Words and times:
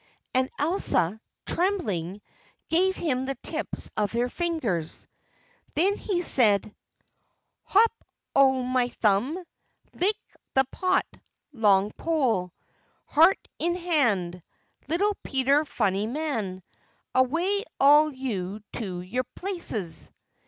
And 0.33 0.49
Elsa, 0.57 1.21
trembling, 1.45 2.23
gave 2.69 2.95
him 2.95 3.27
the 3.27 3.37
tips 3.43 3.91
of 3.95 4.13
her 4.13 4.29
fingers. 4.29 5.07
Then 5.75 5.95
he 5.95 6.23
said: 6.23 6.75
"_Hop 7.69 7.85
o' 8.35 8.63
My 8.63 8.87
Thumb, 8.89 9.37
Lick 9.93 10.15
the 10.55 10.65
Pot, 10.71 11.05
Long 11.53 11.91
Pole, 11.91 12.51
Heart 13.05 13.47
in 13.59 13.75
Hand, 13.75 14.41
Little 14.87 15.15
Peter 15.21 15.65
Funny 15.65 16.07
Man, 16.07 16.63
Away 17.13 17.63
all 17.79 18.07
of 18.07 18.15
you 18.15 18.59
to 18.73 19.01
your 19.01 19.25
places! 19.35 20.09